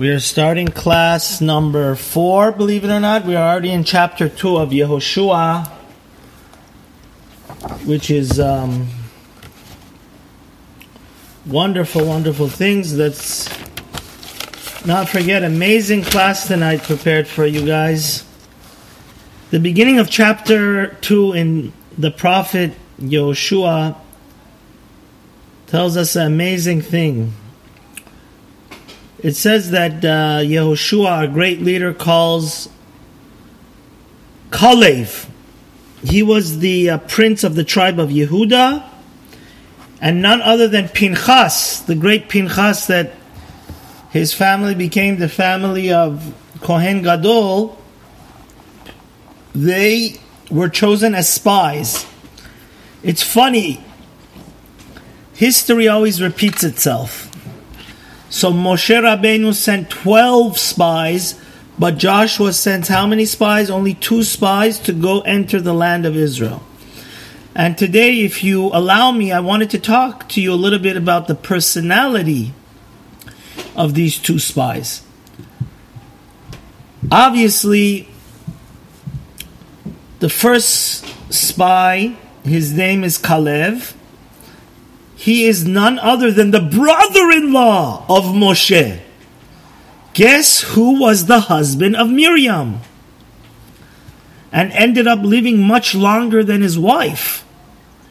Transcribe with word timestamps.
We 0.00 0.08
are 0.08 0.18
starting 0.18 0.68
class 0.68 1.42
number 1.42 1.94
four, 1.94 2.52
believe 2.52 2.84
it 2.84 2.88
or 2.88 3.00
not. 3.00 3.26
We 3.26 3.36
are 3.36 3.46
already 3.52 3.70
in 3.70 3.84
chapter 3.84 4.30
two 4.30 4.56
of 4.56 4.70
Yehoshua, 4.70 5.68
which 7.84 8.10
is 8.10 8.40
um, 8.40 8.88
wonderful, 11.44 12.06
wonderful 12.06 12.48
things. 12.48 12.96
Let's 12.96 13.46
not 14.86 15.10
forget, 15.10 15.44
amazing 15.44 16.04
class 16.04 16.48
tonight 16.48 16.82
prepared 16.82 17.28
for 17.28 17.44
you 17.44 17.66
guys. 17.66 18.24
The 19.50 19.60
beginning 19.60 19.98
of 19.98 20.08
chapter 20.08 20.94
two 21.02 21.34
in 21.34 21.74
the 21.98 22.10
prophet 22.10 22.72
Yehoshua 22.98 23.98
tells 25.66 25.98
us 25.98 26.16
an 26.16 26.26
amazing 26.26 26.80
thing. 26.80 27.34
It 29.22 29.36
says 29.36 29.70
that 29.72 30.02
uh, 30.02 30.40
Yehoshua, 30.40 31.24
a 31.24 31.28
great 31.28 31.60
leader, 31.60 31.92
calls 31.92 32.70
Kalev. 34.50 35.28
He 36.02 36.22
was 36.22 36.60
the 36.60 36.90
uh, 36.90 36.98
prince 36.98 37.44
of 37.44 37.54
the 37.54 37.64
tribe 37.64 37.98
of 37.98 38.08
Yehuda, 38.08 38.88
and 40.00 40.22
none 40.22 40.40
other 40.40 40.68
than 40.68 40.88
Pinchas, 40.88 41.80
the 41.80 41.94
great 41.94 42.30
Pinchas 42.30 42.86
that 42.86 43.14
his 44.10 44.32
family 44.32 44.74
became 44.74 45.18
the 45.18 45.28
family 45.28 45.92
of 45.92 46.34
Kohen 46.62 47.02
Gadol. 47.02 47.78
They 49.54 50.18
were 50.50 50.70
chosen 50.70 51.14
as 51.14 51.28
spies. 51.28 52.06
It's 53.02 53.22
funny. 53.22 53.84
History 55.34 55.88
always 55.88 56.22
repeats 56.22 56.64
itself. 56.64 57.29
So 58.30 58.52
Moshe 58.52 58.94
Rabbeinu 58.94 59.52
sent 59.52 59.90
12 59.90 60.56
spies, 60.56 61.34
but 61.76 61.98
Joshua 61.98 62.52
sent 62.52 62.86
how 62.86 63.04
many 63.04 63.24
spies? 63.24 63.68
Only 63.68 63.94
two 63.94 64.22
spies 64.22 64.78
to 64.80 64.92
go 64.92 65.20
enter 65.22 65.60
the 65.60 65.74
land 65.74 66.06
of 66.06 66.16
Israel. 66.16 66.62
And 67.56 67.76
today, 67.76 68.20
if 68.20 68.44
you 68.44 68.68
allow 68.68 69.10
me, 69.10 69.32
I 69.32 69.40
wanted 69.40 69.70
to 69.70 69.80
talk 69.80 70.28
to 70.30 70.40
you 70.40 70.52
a 70.52 70.54
little 70.54 70.78
bit 70.78 70.96
about 70.96 71.26
the 71.26 71.34
personality 71.34 72.54
of 73.74 73.94
these 73.94 74.16
two 74.16 74.38
spies. 74.38 75.02
Obviously, 77.10 78.08
the 80.20 80.28
first 80.28 81.04
spy, 81.32 82.16
his 82.44 82.72
name 82.72 83.02
is 83.02 83.18
Kalev 83.18 83.94
he 85.20 85.44
is 85.44 85.66
none 85.66 85.98
other 85.98 86.30
than 86.30 86.50
the 86.50 86.62
brother 86.62 87.30
in 87.30 87.52
law 87.52 88.06
of 88.08 88.24
Moshe. 88.24 89.00
Guess 90.14 90.62
who 90.62 90.98
was 90.98 91.26
the 91.26 91.40
husband 91.40 91.94
of 91.94 92.08
Miriam? 92.08 92.80
And 94.50 94.72
ended 94.72 95.06
up 95.06 95.20
living 95.20 95.60
much 95.60 95.94
longer 95.94 96.42
than 96.42 96.62
his 96.62 96.78
wife. 96.78 97.44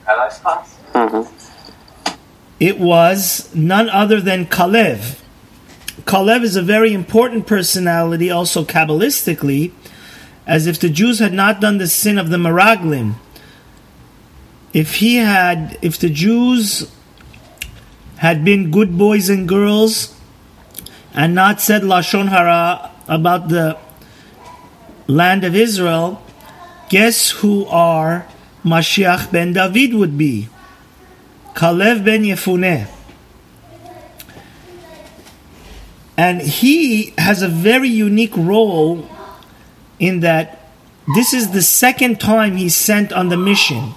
Mm-hmm. 0.06 2.14
It 2.60 2.80
was 2.80 3.50
none 3.56 3.90
other 3.90 4.22
than 4.22 4.46
Kalev. 4.46 5.20
Kalev 6.06 6.44
is 6.44 6.56
a 6.56 6.62
very 6.62 6.94
important 6.94 7.48
personality, 7.48 8.30
also 8.30 8.64
Kabbalistically, 8.64 9.72
as 10.46 10.68
if 10.68 10.80
the 10.80 10.90
Jews 10.90 11.18
had 11.18 11.34
not 11.34 11.60
done 11.60 11.80
the 11.80 11.88
sin 11.88 12.20
of 12.20 12.30
the 12.30 12.38
Meraglim. 12.38 13.16
If 14.74 14.98
he 14.98 15.16
had, 15.16 15.80
if 15.82 15.98
the 15.98 16.12
Jews 16.12 16.92
had 18.20 18.44
been 18.44 18.70
good 18.70 18.98
boys 18.98 19.30
and 19.30 19.48
girls 19.48 20.14
and 21.14 21.34
not 21.34 21.62
said 21.62 21.84
Lashon 21.84 22.28
Hara 22.28 22.92
about 23.08 23.48
the 23.48 23.78
land 25.08 25.46
of 25.46 25.56
Israel, 25.56 26.22
guess 26.90 27.32
who 27.32 27.66
our 27.68 28.28
Mashiach 28.66 29.32
ben 29.32 29.54
David 29.54 29.94
would 29.94 30.18
be? 30.18 30.50
Kalev 31.56 32.04
ben 32.04 32.24
Yefuneh. 32.24 32.88
And 36.18 36.42
he 36.42 37.14
has 37.18 37.42
a 37.42 37.48
very 37.48 37.88
unique 37.88 38.36
role 38.36 39.10
in 39.98 40.20
that 40.20 40.68
this 41.16 41.34
is 41.34 41.52
the 41.52 41.62
second 41.62 42.20
time 42.20 42.58
he's 42.58 42.76
sent 42.76 43.14
on 43.14 43.30
the 43.30 43.38
mission. 43.38 43.94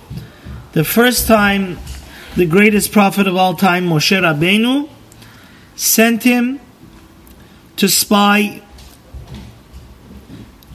The 0.74 0.84
first 0.84 1.26
time 1.26 1.78
the 2.36 2.46
greatest 2.46 2.92
prophet 2.92 3.26
of 3.26 3.36
all 3.36 3.54
time, 3.54 3.88
Moshe 3.88 4.18
Rabbeinu, 4.18 4.88
sent 5.76 6.22
him 6.22 6.60
to 7.76 7.88
spy 7.88 8.62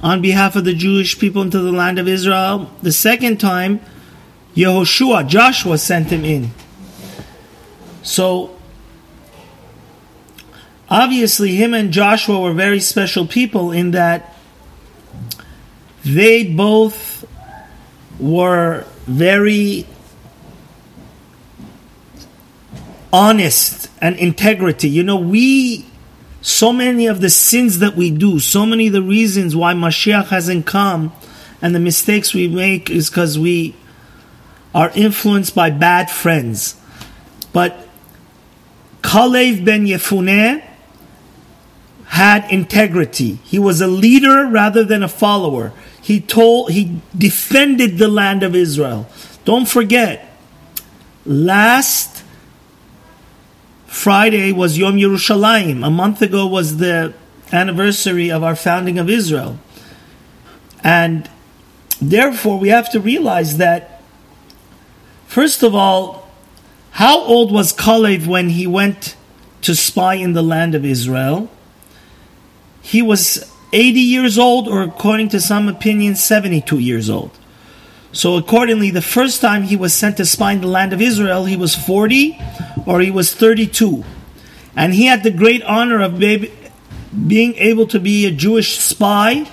on 0.03 0.21
behalf 0.21 0.55
of 0.55 0.65
the 0.65 0.73
Jewish 0.73 1.17
people 1.17 1.41
into 1.41 1.59
the 1.59 1.71
land 1.71 1.97
of 1.97 2.07
Israel. 2.07 2.71
The 2.83 2.91
second 2.91 3.39
time, 3.39 3.81
Yehoshua, 4.55 5.27
Joshua, 5.27 5.77
sent 5.77 6.09
him 6.09 6.23
in. 6.23 6.51
So, 8.03 8.55
obviously, 10.89 11.55
him 11.55 11.73
and 11.73 11.91
Joshua 11.91 12.39
were 12.39 12.53
very 12.53 12.79
special 12.79 13.25
people 13.25 13.71
in 13.71 13.91
that 13.91 14.35
they 16.05 16.43
both 16.43 17.25
were 18.19 18.85
very 19.05 19.87
honest 23.17 23.89
and 23.99 24.15
integrity. 24.17 24.87
You 24.87 25.01
know, 25.01 25.17
we, 25.17 25.87
so 26.43 26.71
many 26.71 27.07
of 27.07 27.19
the 27.19 27.31
sins 27.31 27.79
that 27.79 27.95
we 27.95 28.11
do, 28.11 28.39
so 28.39 28.63
many 28.63 28.87
of 28.87 28.93
the 28.93 29.01
reasons 29.01 29.55
why 29.55 29.73
Mashiach 29.73 30.27
hasn't 30.27 30.67
come 30.67 31.11
and 31.59 31.73
the 31.73 31.79
mistakes 31.79 32.35
we 32.35 32.47
make 32.47 32.91
is 32.91 33.09
because 33.09 33.39
we 33.39 33.75
are 34.75 34.91
influenced 34.93 35.55
by 35.55 35.71
bad 35.71 36.11
friends. 36.11 36.79
But 37.53 37.87
Kalev 39.01 39.65
ben 39.65 39.87
Yefuneh 39.87 40.63
had 42.05 42.51
integrity. 42.51 43.39
He 43.43 43.57
was 43.57 43.81
a 43.81 43.87
leader 43.87 44.45
rather 44.45 44.83
than 44.83 45.01
a 45.01 45.07
follower. 45.07 45.73
He 46.03 46.21
told, 46.21 46.69
he 46.69 47.01
defended 47.17 47.97
the 47.97 48.07
land 48.07 48.43
of 48.43 48.53
Israel. 48.53 49.07
Don't 49.43 49.67
forget, 49.67 50.37
last 51.25 52.23
Friday 54.07 54.53
was 54.53 54.77
Yom 54.77 54.95
Yerushalayim. 54.95 55.85
A 55.85 55.89
month 55.89 56.21
ago 56.21 56.47
was 56.47 56.77
the 56.77 57.13
anniversary 57.51 58.31
of 58.31 58.41
our 58.41 58.55
founding 58.55 58.97
of 58.97 59.09
Israel. 59.09 59.59
And 60.81 61.29
therefore, 62.01 62.57
we 62.57 62.69
have 62.69 62.89
to 62.93 63.01
realize 63.01 63.57
that, 63.57 64.01
first 65.25 65.61
of 65.61 65.75
all, 65.75 66.29
how 66.91 67.19
old 67.19 67.51
was 67.51 67.73
Kalev 67.73 68.27
when 68.27 68.51
he 68.51 68.65
went 68.65 69.17
to 69.63 69.75
spy 69.75 70.13
in 70.13 70.31
the 70.31 70.41
land 70.41 70.73
of 70.73 70.85
Israel? 70.85 71.49
He 72.81 73.01
was 73.01 73.53
80 73.73 73.99
years 73.99 74.37
old, 74.39 74.69
or 74.69 74.83
according 74.83 75.27
to 75.35 75.41
some 75.41 75.67
opinions, 75.67 76.23
72 76.23 76.79
years 76.79 77.09
old. 77.09 77.37
So 78.17 78.35
accordingly, 78.35 78.89
the 78.89 79.03
first 79.03 79.41
time 79.41 79.61
he 79.61 79.75
was 79.75 79.93
sent 79.93 80.17
to 80.17 80.25
spy 80.25 80.53
in 80.53 80.61
the 80.61 80.67
land 80.67 80.91
of 80.91 80.99
Israel, 80.99 81.45
he 81.45 81.55
was 81.55 81.75
40 81.75 82.35
or 82.87 82.99
he 82.99 83.11
was 83.11 83.31
32. 83.31 84.03
And 84.75 84.91
he 84.91 85.05
had 85.05 85.21
the 85.21 85.29
great 85.29 85.61
honor 85.61 86.01
of 86.01 86.17
being 86.17 87.53
able 87.57 87.85
to 87.85 87.99
be 87.99 88.25
a 88.25 88.31
Jewish 88.31 88.79
spy, 88.79 89.47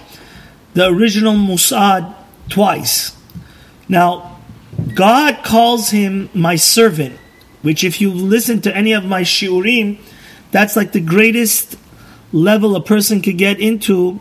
the 0.73 0.89
original 0.89 1.35
Mossad, 1.35 2.15
twice. 2.49 3.15
Now, 3.87 4.41
God 4.95 5.45
calls 5.45 5.91
him 5.91 6.31
my 6.33 6.57
servant, 6.57 7.19
which 7.61 7.85
if 7.85 8.01
you 8.01 8.11
listen 8.15 8.63
to 8.63 8.75
any 8.75 8.93
of 8.93 9.05
my 9.05 9.25
shiurim, 9.25 9.99
that's 10.53 10.75
like 10.75 10.93
the 10.93 11.03
greatest 11.03 11.77
level 12.33 12.77
a 12.77 12.83
person 12.83 13.21
could 13.21 13.37
get 13.37 13.61
into 13.61 14.21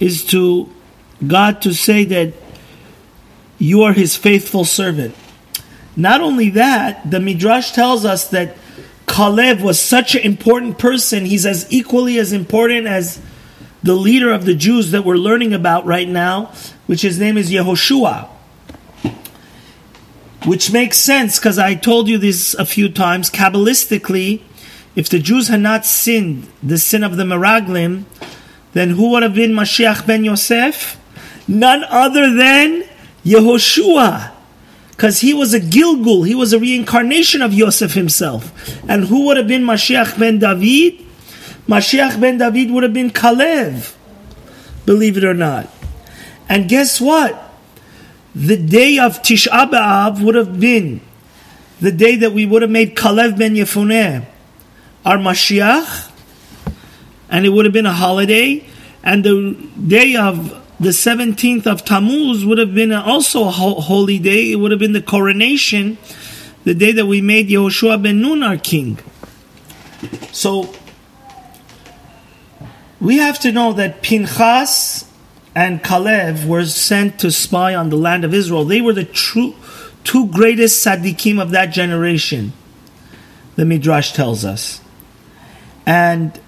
is 0.00 0.24
to 0.34 0.68
God 1.24 1.62
to 1.62 1.72
say 1.72 2.04
that 2.06 2.34
you 3.58 3.82
are 3.82 3.92
his 3.92 4.16
faithful 4.16 4.64
servant. 4.64 5.14
Not 5.96 6.20
only 6.20 6.50
that, 6.50 7.10
the 7.10 7.20
Midrash 7.20 7.72
tells 7.72 8.04
us 8.04 8.28
that 8.30 8.56
Kalev 9.06 9.62
was 9.62 9.80
such 9.80 10.14
an 10.14 10.22
important 10.22 10.78
person, 10.78 11.24
he's 11.24 11.44
as 11.44 11.66
equally 11.70 12.18
as 12.18 12.32
important 12.32 12.86
as 12.86 13.20
the 13.82 13.94
leader 13.94 14.32
of 14.32 14.44
the 14.44 14.54
Jews 14.54 14.90
that 14.92 15.04
we're 15.04 15.16
learning 15.16 15.54
about 15.54 15.86
right 15.86 16.08
now, 16.08 16.52
which 16.86 17.02
his 17.02 17.18
name 17.18 17.36
is 17.36 17.50
Yehoshua. 17.50 18.28
Which 20.44 20.72
makes 20.72 20.98
sense 20.98 21.38
because 21.38 21.58
I 21.58 21.74
told 21.74 22.08
you 22.08 22.16
this 22.16 22.54
a 22.54 22.64
few 22.64 22.88
times. 22.88 23.30
Kabbalistically, 23.30 24.42
if 24.94 25.08
the 25.08 25.18
Jews 25.18 25.48
had 25.48 25.60
not 25.60 25.84
sinned 25.84 26.48
the 26.62 26.78
sin 26.78 27.02
of 27.02 27.16
the 27.16 27.24
Meraglim, 27.24 28.04
then 28.72 28.90
who 28.90 29.10
would 29.10 29.22
have 29.22 29.34
been 29.34 29.52
Mashiach 29.52 30.06
ben 30.06 30.24
Yosef? 30.24 30.96
None 31.48 31.84
other 31.84 32.34
than 32.34 32.84
Yehoshua, 33.24 34.32
because 34.90 35.20
he 35.20 35.32
was 35.32 35.54
a 35.54 35.60
Gilgul, 35.60 36.26
he 36.26 36.34
was 36.34 36.52
a 36.52 36.58
reincarnation 36.58 37.42
of 37.42 37.52
Yosef 37.52 37.94
himself. 37.94 38.52
And 38.88 39.04
who 39.04 39.26
would 39.26 39.36
have 39.36 39.46
been 39.46 39.62
Mashiach 39.62 40.18
ben 40.18 40.38
David? 40.38 41.04
Mashiach 41.68 42.20
ben 42.20 42.38
David 42.38 42.70
would 42.70 42.82
have 42.82 42.94
been 42.94 43.10
Kalev, 43.10 43.94
believe 44.86 45.16
it 45.16 45.24
or 45.24 45.34
not. 45.34 45.68
And 46.48 46.68
guess 46.68 47.00
what? 47.00 47.44
The 48.34 48.56
day 48.56 48.98
of 48.98 49.22
Tisha 49.22 49.70
B'Av 49.70 50.20
would 50.22 50.34
have 50.34 50.58
been 50.58 51.00
the 51.80 51.92
day 51.92 52.16
that 52.16 52.32
we 52.32 52.46
would 52.46 52.62
have 52.62 52.70
made 52.70 52.96
Kalev 52.96 53.38
ben 53.38 53.54
Yefuneh 53.54 54.26
our 55.04 55.16
Mashiach, 55.16 56.10
and 57.30 57.46
it 57.46 57.50
would 57.50 57.64
have 57.64 57.72
been 57.72 57.86
a 57.86 57.92
holiday, 57.92 58.66
and 59.02 59.24
the 59.24 59.56
day 59.86 60.16
of 60.16 60.52
the 60.80 60.90
17th 60.90 61.66
of 61.66 61.84
Tammuz 61.84 62.44
would 62.44 62.58
have 62.58 62.74
been 62.74 62.92
also 62.92 63.46
a 63.46 63.50
holy 63.50 64.18
day. 64.18 64.52
It 64.52 64.56
would 64.56 64.70
have 64.70 64.78
been 64.78 64.92
the 64.92 65.02
coronation, 65.02 65.98
the 66.64 66.74
day 66.74 66.92
that 66.92 67.06
we 67.06 67.20
made 67.20 67.48
Yehoshua 67.48 68.02
ben 68.02 68.20
Nun 68.20 68.42
our 68.42 68.56
king. 68.56 68.98
So, 70.30 70.72
we 73.00 73.18
have 73.18 73.38
to 73.40 73.52
know 73.52 73.72
that 73.72 74.02
Pinchas 74.02 75.04
and 75.54 75.82
Kalev 75.82 76.46
were 76.46 76.64
sent 76.66 77.18
to 77.20 77.32
spy 77.32 77.74
on 77.74 77.90
the 77.90 77.96
land 77.96 78.24
of 78.24 78.32
Israel. 78.32 78.64
They 78.64 78.80
were 78.80 78.92
the 78.92 79.04
true, 79.04 79.54
two 80.04 80.28
greatest 80.28 80.84
tzaddikim 80.86 81.40
of 81.42 81.50
that 81.50 81.66
generation, 81.66 82.52
the 83.56 83.64
Midrash 83.64 84.12
tells 84.12 84.44
us. 84.44 84.80
And 85.84 86.38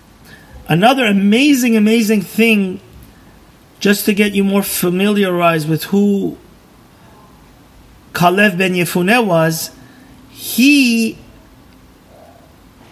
another 0.69 1.07
amazing, 1.07 1.77
amazing 1.77 2.23
thing, 2.23 2.81
just 3.81 4.05
to 4.05 4.15
get 4.15 4.33
you 4.33 4.45
more 4.45 4.63
familiarized 4.63 5.69
with 5.69 5.85
who 5.85 6.37
Kalev 8.13 8.59
ben 8.59 8.75
Yefuneh 8.75 9.27
was, 9.27 9.71
he, 10.29 11.19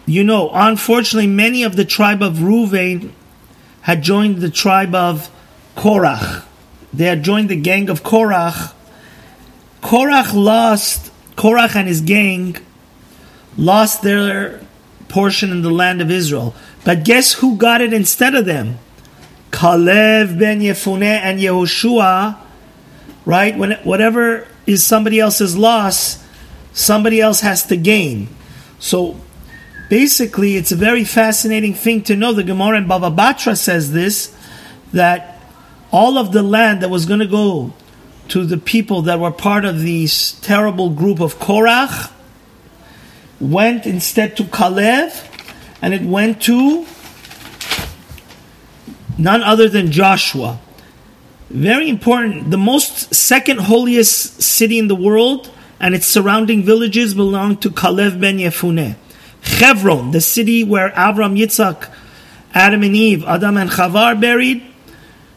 you 0.06 0.24
know, 0.24 0.50
unfortunately, 0.52 1.26
many 1.26 1.62
of 1.62 1.76
the 1.76 1.84
tribe 1.84 2.22
of 2.22 2.36
Ruvain 2.36 3.12
had 3.82 4.02
joined 4.02 4.38
the 4.38 4.50
tribe 4.50 4.94
of 4.94 5.30
Korach. 5.76 6.44
They 6.92 7.04
had 7.04 7.22
joined 7.22 7.50
the 7.50 7.56
gang 7.56 7.90
of 7.90 8.02
Korach. 8.02 8.72
Korach 9.82 10.32
lost, 10.34 11.12
Korach 11.36 11.76
and 11.76 11.86
his 11.86 12.00
gang 12.00 12.56
lost 13.56 14.02
their 14.02 14.60
portion 15.08 15.50
in 15.50 15.62
the 15.62 15.70
land 15.70 16.00
of 16.00 16.10
Israel. 16.10 16.54
But 16.84 17.04
guess 17.04 17.34
who 17.34 17.56
got 17.56 17.80
it 17.80 17.92
instead 17.92 18.34
of 18.34 18.46
them? 18.46 18.78
Kalev 19.50 20.38
ben 20.38 20.60
Yefuneh 20.60 21.02
and 21.02 21.40
Yehoshua, 21.40 22.38
right? 23.24 23.56
When 23.56 23.72
whatever 23.84 24.46
is 24.66 24.84
somebody 24.84 25.18
else's 25.18 25.56
loss, 25.56 26.24
somebody 26.72 27.20
else 27.20 27.40
has 27.40 27.64
to 27.64 27.76
gain. 27.76 28.28
So 28.78 29.20
basically, 29.88 30.56
it's 30.56 30.72
a 30.72 30.76
very 30.76 31.04
fascinating 31.04 31.74
thing 31.74 32.02
to 32.04 32.16
know. 32.16 32.32
The 32.32 32.44
Gemara 32.44 32.78
in 32.78 32.84
Bava 32.86 33.14
Batra 33.14 33.56
says 33.56 33.92
this 33.92 34.34
that 34.92 35.40
all 35.90 36.18
of 36.18 36.32
the 36.32 36.42
land 36.42 36.82
that 36.82 36.90
was 36.90 37.06
going 37.06 37.20
to 37.20 37.26
go 37.26 37.72
to 38.28 38.44
the 38.44 38.58
people 38.58 39.02
that 39.02 39.18
were 39.18 39.30
part 39.30 39.64
of 39.64 39.80
this 39.80 40.32
terrible 40.40 40.90
group 40.90 41.20
of 41.20 41.38
Korach 41.38 42.12
went 43.40 43.86
instead 43.86 44.36
to 44.36 44.44
Kalev, 44.44 45.24
and 45.80 45.94
it 45.94 46.02
went 46.02 46.42
to 46.42 46.84
none 49.18 49.42
other 49.42 49.68
than 49.68 49.92
Joshua. 49.92 50.58
Very 51.50 51.88
important. 51.88 52.50
The 52.50 52.58
most 52.58 53.14
second 53.14 53.60
holiest 53.60 54.42
city 54.42 54.78
in 54.78 54.88
the 54.88 54.94
world 54.94 55.50
and 55.80 55.94
its 55.94 56.06
surrounding 56.06 56.62
villages 56.62 57.14
belong 57.14 57.56
to 57.58 57.70
Kalev 57.70 58.20
ben 58.20 58.38
Yefuneh. 58.38 58.96
Hebron, 59.42 60.10
the 60.10 60.20
city 60.20 60.64
where 60.64 60.90
Avram, 60.90 61.38
Yitzhak, 61.38 61.92
Adam 62.54 62.82
and 62.82 62.96
Eve, 62.96 63.24
Adam 63.24 63.56
and 63.56 63.70
Chava 63.70 64.12
are 64.12 64.16
buried. 64.16 64.62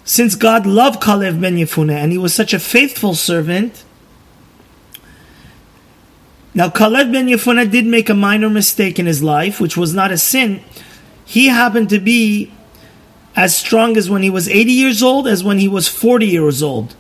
Since 0.04 0.36
God 0.36 0.66
loved 0.66 1.01
Kalev 1.01 1.39
ben 1.39 1.57
Yefuneh 1.57 1.94
and 1.94 2.12
he 2.12 2.18
was 2.18 2.33
such 2.33 2.54
a 2.54 2.60
faithful 2.60 3.16
servant, 3.16 3.83
now, 6.54 6.68
Kalev 6.68 7.13
ben 7.13 7.28
Yefuneh 7.28 7.72
did 7.72 7.86
make 7.86 8.10
a 8.10 8.13
minor 8.13 8.50
mistake 8.50 9.00
in 9.00 9.06
his 9.06 9.24
life, 9.24 9.62
which 9.62 9.78
was 9.78 9.94
not 9.94 10.12
a 10.12 10.18
sin. 10.18 10.62
He 11.24 11.48
happened 11.48 11.89
to 11.89 12.00
be 12.00 12.51
as 13.36 13.56
strong 13.56 13.98
as 13.98 14.10
when 14.10 14.24
he 14.24 14.30
was 14.30 14.50
80 14.50 14.72
years 14.72 15.01
old 15.01 15.28
as 15.28 15.44
when 15.44 15.57
he 15.57 15.68
was 15.68 15.88
40 15.88 16.25
years 16.25 16.62
old. 16.62 16.94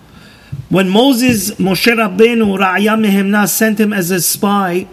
When 0.69 0.89
Moses, 0.89 1.51
Moshe 1.51 1.93
Rabbeinu, 1.93 2.57
Ra'aya 2.57 2.97
Mehemna 2.97 3.47
sent 3.47 3.79
him 3.79 3.93
as 3.93 4.11
a 4.11 4.21
spy 4.21 4.87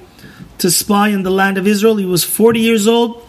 to 0.59 0.71
spy 0.71 1.09
in 1.09 1.23
the 1.23 1.31
land 1.31 1.57
of 1.57 1.67
Israel, 1.67 1.97
he 1.97 2.05
was 2.05 2.25
40 2.25 2.61
years 2.61 2.89
old. 2.89 3.29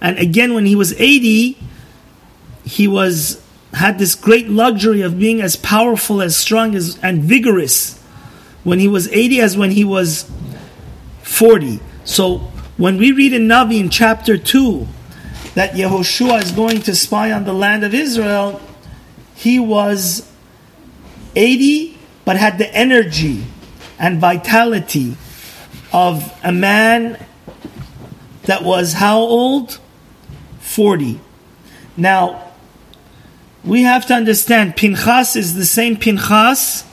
And 0.00 0.18
again, 0.18 0.54
when 0.54 0.66
he 0.66 0.74
was 0.74 0.92
80, 1.00 1.58
he 2.64 2.88
was 2.88 3.40
had 3.72 3.98
this 3.98 4.14
great 4.14 4.48
luxury 4.48 5.02
of 5.02 5.18
being 5.18 5.40
as 5.40 5.56
powerful, 5.56 6.22
as 6.22 6.36
strong, 6.36 6.74
as 6.74 6.98
and 7.02 7.22
vigorous 7.22 8.00
when 8.62 8.78
he 8.78 8.88
was 8.88 9.08
80 9.08 9.40
as 9.40 9.56
when 9.56 9.72
he 9.72 9.84
was 9.84 10.30
40. 11.22 11.80
So 12.04 12.38
when 12.76 12.98
we 12.98 13.12
read 13.12 13.32
in 13.32 13.48
Navi 13.48 13.80
in 13.80 13.90
chapter 13.90 14.36
2 14.38 14.86
that 15.54 15.72
Yehoshua 15.72 16.42
is 16.42 16.52
going 16.52 16.82
to 16.82 16.94
spy 16.94 17.32
on 17.32 17.44
the 17.44 17.52
land 17.52 17.84
of 17.84 17.94
Israel, 17.94 18.60
he 19.34 19.58
was 19.58 20.30
80 21.36 21.98
but 22.24 22.36
had 22.36 22.58
the 22.58 22.72
energy 22.74 23.44
and 23.98 24.20
vitality 24.20 25.16
of 25.92 26.32
a 26.42 26.52
man 26.52 27.24
that 28.44 28.62
was 28.62 28.94
how 28.94 29.18
old? 29.18 29.78
40. 30.60 31.20
Now, 31.96 32.52
we 33.64 33.82
have 33.82 34.06
to 34.06 34.14
understand 34.14 34.76
Pinchas 34.76 35.36
is 35.36 35.54
the 35.54 35.64
same 35.64 35.96
Pinchas 35.96 36.84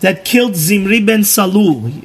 that 0.00 0.24
killed 0.24 0.54
Zimri 0.54 1.00
ben 1.00 1.20
Salu. 1.20 2.04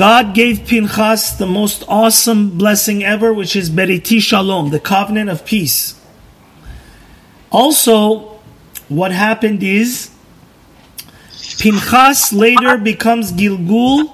God 0.00 0.32
gave 0.32 0.66
Pinchas 0.66 1.32
the 1.32 1.44
most 1.44 1.84
awesome 1.86 2.56
blessing 2.56 3.04
ever, 3.04 3.34
which 3.34 3.54
is 3.54 3.68
Beriti 3.68 4.18
Shalom, 4.18 4.70
the 4.70 4.80
covenant 4.80 5.28
of 5.28 5.44
peace. 5.44 5.94
Also, 7.52 8.40
what 8.88 9.12
happened 9.12 9.62
is 9.62 10.10
Pinchas 11.58 12.32
later 12.32 12.78
becomes 12.78 13.30
Gilgul 13.30 14.10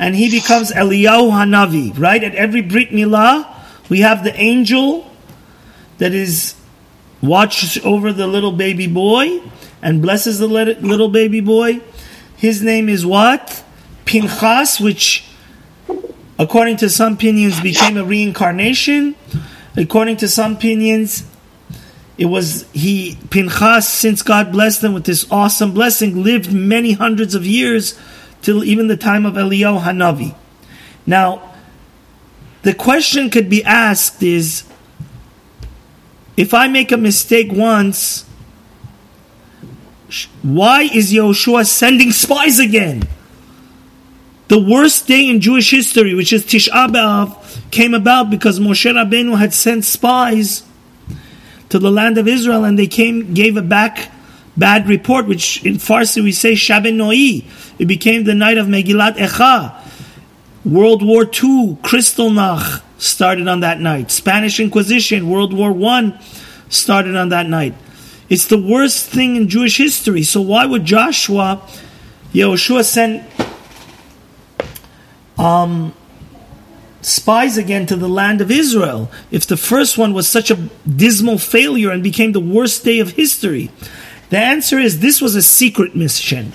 and 0.00 0.16
he 0.16 0.28
becomes 0.28 0.72
Eliyahu 0.72 1.30
Hanavi, 1.30 1.96
right? 1.96 2.24
At 2.24 2.34
every 2.34 2.60
Brit 2.60 2.90
Milah, 2.90 3.46
we 3.88 4.00
have 4.00 4.24
the 4.24 4.34
angel 4.34 5.08
that 5.98 6.12
is 6.12 6.56
watches 7.22 7.78
over 7.84 8.12
the 8.12 8.26
little 8.26 8.50
baby 8.50 8.88
boy 8.88 9.40
and 9.82 10.02
blesses 10.02 10.40
the 10.40 10.48
little 10.48 11.10
baby 11.10 11.40
boy. 11.40 11.80
His 12.36 12.60
name 12.60 12.88
is 12.88 13.06
what? 13.06 13.62
Pinchas, 14.04 14.80
which 14.80 15.26
according 16.38 16.76
to 16.78 16.88
some 16.88 17.14
opinions 17.14 17.60
became 17.60 17.96
a 17.96 18.04
reincarnation. 18.04 19.14
According 19.76 20.18
to 20.18 20.28
some 20.28 20.54
opinions, 20.54 21.24
it 22.16 22.26
was 22.26 22.66
he 22.72 23.18
Pinchas, 23.30 23.88
since 23.88 24.22
God 24.22 24.50
blessed 24.52 24.82
him 24.82 24.92
with 24.92 25.04
this 25.04 25.26
awesome 25.30 25.72
blessing, 25.72 26.22
lived 26.22 26.52
many 26.52 26.92
hundreds 26.92 27.34
of 27.34 27.46
years 27.46 27.98
till 28.42 28.64
even 28.64 28.88
the 28.88 28.96
time 28.96 29.26
of 29.26 29.34
Eliyahu 29.34 29.82
Hanavi. 29.82 30.34
Now, 31.06 31.54
the 32.62 32.74
question 32.74 33.30
could 33.30 33.48
be 33.48 33.64
asked 33.64 34.22
is 34.22 34.64
if 36.36 36.54
I 36.54 36.68
make 36.68 36.92
a 36.92 36.96
mistake 36.96 37.50
once, 37.50 38.24
why 40.42 40.82
is 40.82 41.12
Yehoshua 41.12 41.66
sending 41.66 42.12
spies 42.12 42.58
again? 42.58 43.02
The 44.48 44.58
worst 44.58 45.06
day 45.06 45.28
in 45.28 45.40
Jewish 45.40 45.70
history, 45.70 46.14
which 46.14 46.32
is 46.32 46.44
Tisha 46.44 46.88
B'Av, 46.88 47.70
came 47.70 47.92
about 47.92 48.30
because 48.30 48.58
Moshe 48.58 48.90
Rabbeinu 48.90 49.38
had 49.38 49.52
sent 49.52 49.84
spies 49.84 50.62
to 51.68 51.78
the 51.78 51.90
land 51.90 52.16
of 52.16 52.26
Israel, 52.26 52.64
and 52.64 52.78
they 52.78 52.86
came 52.86 53.34
gave 53.34 53.58
a 53.58 53.62
back 53.62 54.10
bad 54.56 54.88
report, 54.88 55.26
which 55.26 55.64
in 55.66 55.74
Farsi 55.74 56.22
we 56.22 56.32
say 56.32 56.52
Shaben 56.52 56.96
Noi. 56.96 57.44
It 57.78 57.86
became 57.86 58.24
the 58.24 58.34
night 58.34 58.56
of 58.56 58.66
Megillat 58.66 59.16
Echa. 59.16 59.74
World 60.64 61.02
War 61.02 61.24
II, 61.24 61.78
Kristallnacht 61.82 62.82
started 62.98 63.48
on 63.48 63.60
that 63.60 63.80
night. 63.80 64.10
Spanish 64.10 64.58
Inquisition, 64.60 65.28
World 65.28 65.52
War 65.52 65.76
I 65.90 66.18
started 66.70 67.16
on 67.16 67.28
that 67.28 67.46
night. 67.46 67.74
It's 68.28 68.46
the 68.46 68.58
worst 68.58 69.10
thing 69.10 69.36
in 69.36 69.48
Jewish 69.48 69.76
history. 69.76 70.22
So 70.22 70.40
why 70.40 70.66
would 70.66 70.84
Joshua, 70.84 71.62
Yehoshua 72.32 72.84
send 72.84 73.24
um, 75.38 75.94
spies 77.00 77.56
again 77.56 77.86
to 77.86 77.96
the 77.96 78.08
land 78.08 78.40
of 78.40 78.50
Israel 78.50 79.10
if 79.30 79.46
the 79.46 79.56
first 79.56 79.96
one 79.96 80.12
was 80.12 80.28
such 80.28 80.50
a 80.50 80.56
dismal 80.86 81.38
failure 81.38 81.90
and 81.90 82.02
became 82.02 82.32
the 82.32 82.40
worst 82.40 82.84
day 82.84 82.98
of 82.98 83.12
history? 83.12 83.70
The 84.30 84.38
answer 84.38 84.78
is 84.78 85.00
this 85.00 85.20
was 85.20 85.34
a 85.34 85.42
secret 85.42 85.96
mission. 85.96 86.52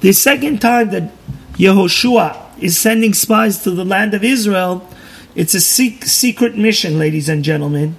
The 0.00 0.12
second 0.12 0.60
time 0.60 0.90
that 0.90 1.10
Yehoshua 1.54 2.58
is 2.58 2.78
sending 2.78 3.14
spies 3.14 3.62
to 3.64 3.70
the 3.70 3.84
land 3.84 4.14
of 4.14 4.22
Israel 4.22 4.86
It's 5.34 5.54
a 5.54 5.60
secret 5.60 6.56
mission, 6.56 6.98
ladies 6.98 7.28
and 7.28 7.44
gentlemen. 7.44 7.96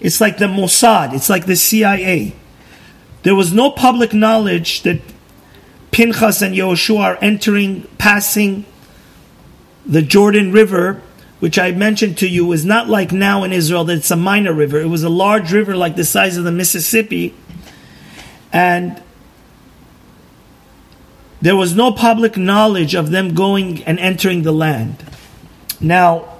It's 0.00 0.20
like 0.20 0.38
the 0.38 0.46
Mossad, 0.46 1.14
it's 1.14 1.30
like 1.30 1.46
the 1.46 1.56
CIA. 1.56 2.34
There 3.22 3.34
was 3.34 3.52
no 3.52 3.70
public 3.70 4.12
knowledge 4.12 4.82
that 4.82 5.00
Pinchas 5.90 6.42
and 6.42 6.54
Yehoshua 6.54 7.00
are 7.00 7.18
entering, 7.20 7.88
passing 7.96 8.64
the 9.88 10.02
Jordan 10.02 10.52
River, 10.52 11.00
which 11.40 11.58
I 11.58 11.72
mentioned 11.72 12.18
to 12.18 12.28
you 12.28 12.52
is 12.52 12.64
not 12.64 12.88
like 12.88 13.10
now 13.10 13.42
in 13.42 13.52
Israel 13.52 13.84
that 13.84 13.96
it's 13.96 14.10
a 14.10 14.16
minor 14.16 14.52
river. 14.52 14.78
It 14.78 14.88
was 14.88 15.02
a 15.02 15.08
large 15.08 15.52
river 15.52 15.74
like 15.74 15.96
the 15.96 16.04
size 16.04 16.36
of 16.36 16.44
the 16.44 16.52
Mississippi. 16.52 17.34
And 18.52 19.02
there 21.40 21.56
was 21.56 21.74
no 21.74 21.92
public 21.92 22.36
knowledge 22.36 22.94
of 22.94 23.10
them 23.10 23.34
going 23.34 23.82
and 23.84 23.98
entering 23.98 24.42
the 24.42 24.52
land. 24.52 25.04
Now, 25.80 26.36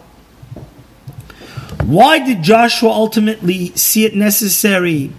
why 1.85 2.19
did 2.19 2.43
Joshua 2.43 2.90
ultimately 2.90 3.69
see 3.76 4.05
it 4.05 4.14
necessary, 4.14 5.12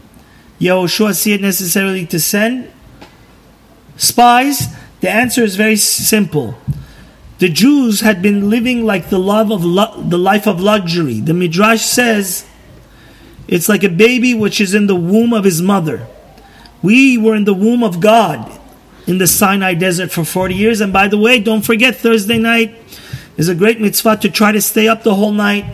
Yehoshua 0.60 1.16
see 1.16 1.34
it 1.34 1.42
necessarily 1.42 2.06
to 2.08 2.20
send 2.20 2.70
spies? 3.96 4.68
The 5.00 5.10
answer 5.10 5.42
is 5.44 5.56
very 5.56 5.78
simple. 5.78 6.56
The 7.40 7.50
Jews 7.50 8.02
had 8.02 8.22
been 8.22 8.50
living 8.50 8.86
like 8.86 9.10
the 9.10 9.18
love 9.18 9.50
of 9.52 9.62
the 9.62 10.18
life 10.18 10.46
of 10.46 10.60
luxury. 10.60 11.22
The 11.22 11.34
Midrash 11.34 11.84
says 11.84 12.46
it's 13.48 13.70
like 13.70 13.84
a 13.84 13.90
baby 13.90 14.34
which 14.34 14.60
is 14.60 14.76
in 14.76 14.88
the 14.88 14.96
womb 14.96 15.34
of 15.34 15.46
his 15.46 15.62
mother. 15.62 16.06
We 16.82 17.18
were 17.18 17.36
in 17.36 17.46
the 17.46 17.54
womb 17.54 17.82
of 17.82 18.02
God 18.02 18.60
in 19.08 19.18
the 19.18 19.28
Sinai 19.28 19.74
desert 19.74 20.12
for 20.12 20.26
40 20.26 20.54
years. 20.54 20.82
And 20.82 20.92
by 20.92 21.08
the 21.08 21.18
way, 21.18 21.40
don't 21.40 21.62
forget 21.62 21.96
Thursday 21.96 22.38
night 22.38 22.76
is 23.38 23.48
a 23.48 23.56
great 23.56 23.80
mitzvah 23.80 24.18
to 24.18 24.30
try 24.30 24.52
to 24.52 24.62
stay 24.62 24.88
up 24.88 25.04
the 25.04 25.16
whole 25.16 25.32
night. 25.32 25.66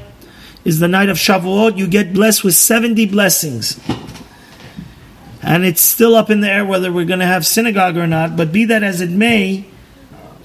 Is 0.64 0.80
the 0.80 0.88
night 0.88 1.10
of 1.10 1.18
Shavuot. 1.18 1.78
You 1.78 1.88
get 1.88 2.14
blessed 2.14 2.44
with 2.44 2.56
70 2.56 3.08
blessings. 3.08 3.80
And 5.42 5.66
it's 5.66 5.82
still 5.82 6.16
up 6.16 6.30
in 6.30 6.42
the 6.42 6.50
air 6.50 6.66
whether 6.66 6.92
we're 6.92 7.06
going 7.06 7.20
to 7.20 7.26
have 7.26 7.46
synagogue 7.46 7.98
or 7.98 8.08
not. 8.08 8.36
But 8.36 8.52
be 8.52 8.66
that 8.66 8.82
as 8.82 9.02
it 9.02 9.12
may, 9.12 9.66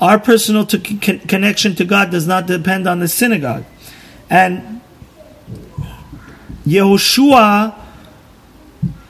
our 0.01 0.19
personal 0.19 0.65
to 0.67 0.79
con- 0.79 1.21
connection 1.21 1.75
to 1.77 1.85
God 1.85 2.11
does 2.11 2.27
not 2.27 2.47
depend 2.47 2.87
on 2.87 3.01
the 3.01 3.09
synagogue. 3.09 3.65
And 4.29 4.81
Yehoshua 6.67 7.75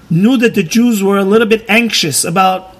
knew 0.08 0.36
that 0.38 0.54
the 0.54 0.62
Jews 0.62 1.02
were 1.02 1.18
a 1.18 1.24
little 1.24 1.46
bit 1.46 1.64
anxious 1.68 2.24
about 2.24 2.76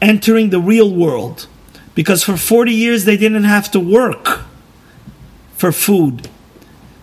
entering 0.00 0.50
the 0.50 0.60
real 0.60 0.92
world 0.92 1.46
because 1.94 2.22
for 2.22 2.36
40 2.36 2.72
years 2.72 3.04
they 3.04 3.16
didn't 3.16 3.44
have 3.44 3.70
to 3.72 3.80
work 3.80 4.42
for 5.54 5.72
food. 5.72 6.28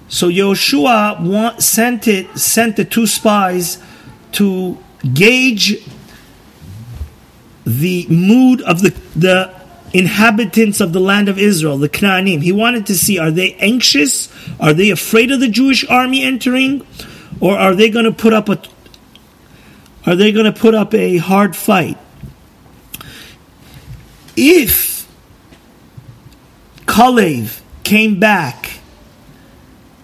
So 0.07 0.29
Yehoshua 0.29 1.61
sent 1.61 2.07
it 2.07 2.37
sent 2.37 2.75
the 2.75 2.85
two 2.85 3.07
spies 3.07 3.81
to 4.33 4.77
gauge 5.13 5.83
the 7.65 8.05
mood 8.07 8.61
of 8.61 8.81
the, 8.81 8.89
the 9.15 9.53
inhabitants 9.93 10.81
of 10.81 10.93
the 10.93 10.99
land 10.99 11.29
of 11.29 11.37
Israel, 11.37 11.77
the 11.77 11.89
Canaanim. 11.89 12.41
He 12.41 12.51
wanted 12.51 12.85
to 12.87 12.95
see 12.95 13.17
are 13.17 13.31
they 13.31 13.53
anxious? 13.55 14.31
Are 14.59 14.73
they 14.73 14.91
afraid 14.91 15.31
of 15.31 15.39
the 15.39 15.47
Jewish 15.47 15.87
army 15.89 16.23
entering? 16.23 16.85
Or 17.39 17.57
are 17.57 17.75
they 17.75 17.89
going 17.89 18.05
to 18.05 18.11
put 18.11 18.33
up 18.33 18.49
a 18.49 18.61
are 20.05 20.15
they 20.15 20.31
going 20.31 20.45
to 20.45 20.53
put 20.53 20.75
up 20.75 20.93
a 20.93 21.17
hard 21.17 21.55
fight? 21.55 21.97
If 24.35 25.07
Kalev 26.85 27.61
came 27.83 28.19
back 28.19 28.79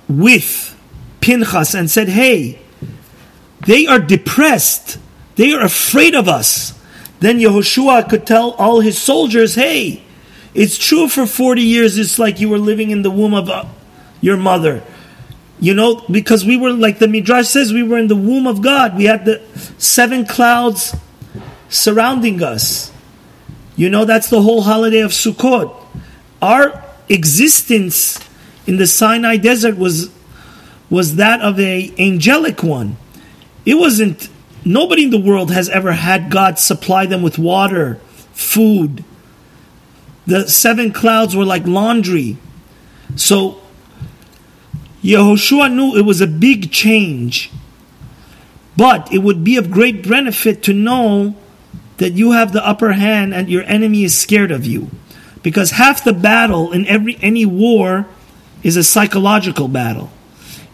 with 0.07 0.77
Pinchas 1.21 1.75
and 1.75 1.89
said, 1.89 2.09
Hey, 2.09 2.59
they 3.67 3.85
are 3.85 3.99
depressed, 3.99 4.97
they 5.35 5.53
are 5.53 5.61
afraid 5.61 6.15
of 6.15 6.27
us, 6.27 6.73
then 7.21 7.37
Yehoshua 7.37 8.09
could 8.09 8.25
tell 8.25 8.51
all 8.53 8.81
his 8.81 8.97
soldiers, 8.97 9.55
Hey, 9.55 10.03
it's 10.53 10.77
true 10.77 11.07
for 11.07 11.25
40 11.25 11.61
years, 11.61 11.97
it's 11.97 12.19
like 12.19 12.39
you 12.39 12.49
were 12.49 12.57
living 12.57 12.89
in 12.89 13.03
the 13.03 13.11
womb 13.11 13.33
of 13.33 13.47
uh, 13.47 13.65
your 14.19 14.37
mother. 14.37 14.83
You 15.59 15.75
know, 15.75 16.03
because 16.09 16.43
we 16.43 16.57
were, 16.57 16.73
like 16.73 16.97
the 16.97 17.07
Midrash 17.07 17.47
says, 17.47 17.71
we 17.71 17.83
were 17.83 17.99
in 17.99 18.07
the 18.07 18.15
womb 18.15 18.47
of 18.47 18.63
God. 18.63 18.97
We 18.97 19.05
had 19.05 19.25
the 19.25 19.39
seven 19.77 20.25
clouds 20.25 20.95
surrounding 21.69 22.41
us. 22.41 22.91
You 23.75 23.91
know, 23.91 24.03
that's 24.05 24.31
the 24.31 24.41
whole 24.41 24.63
holiday 24.63 25.01
of 25.01 25.11
Sukkot. 25.11 25.75
Our 26.41 26.83
existence 27.07 28.19
in 28.65 28.77
the 28.77 28.87
Sinai 28.87 29.37
desert 29.37 29.77
was 29.77 30.09
was 30.89 31.17
that 31.17 31.41
of 31.41 31.59
a 31.59 31.93
angelic 31.99 32.63
one. 32.63 32.97
It 33.63 33.75
wasn't 33.75 34.27
nobody 34.65 35.05
in 35.05 35.09
the 35.09 35.19
world 35.19 35.51
has 35.51 35.69
ever 35.69 35.93
had 35.93 36.29
God 36.29 36.59
supply 36.59 37.05
them 37.05 37.21
with 37.21 37.37
water, 37.37 37.95
food. 38.33 39.03
The 40.27 40.47
seven 40.47 40.91
clouds 40.91 41.35
were 41.35 41.45
like 41.45 41.65
laundry. 41.65 42.37
So 43.15 43.61
Yehoshua 45.03 45.73
knew 45.73 45.97
it 45.97 46.05
was 46.05 46.21
a 46.21 46.27
big 46.27 46.71
change. 46.71 47.51
But 48.77 49.11
it 49.11 49.19
would 49.19 49.43
be 49.43 49.57
of 49.57 49.71
great 49.71 50.07
benefit 50.07 50.63
to 50.63 50.73
know 50.73 51.35
that 51.97 52.13
you 52.13 52.31
have 52.31 52.53
the 52.53 52.65
upper 52.65 52.93
hand 52.93 53.33
and 53.33 53.49
your 53.49 53.63
enemy 53.63 54.03
is 54.03 54.17
scared 54.17 54.51
of 54.51 54.65
you. 54.65 54.89
Because 55.43 55.71
half 55.71 56.03
the 56.03 56.13
battle 56.13 56.71
in 56.71 56.85
every 56.87 57.17
any 57.21 57.45
war 57.45 58.07
is 58.63 58.77
a 58.77 58.83
psychological 58.83 59.67
battle. 59.67 60.11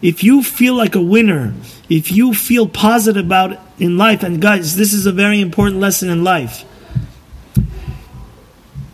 If 0.00 0.22
you 0.22 0.42
feel 0.42 0.74
like 0.74 0.94
a 0.94 1.02
winner, 1.02 1.54
if 1.88 2.12
you 2.12 2.32
feel 2.32 2.68
positive 2.68 3.24
about 3.24 3.58
in 3.78 3.98
life, 3.98 4.22
and 4.22 4.40
guys, 4.40 4.76
this 4.76 4.92
is 4.92 5.06
a 5.06 5.12
very 5.12 5.40
important 5.40 5.80
lesson 5.80 6.08
in 6.08 6.22
life. 6.22 6.64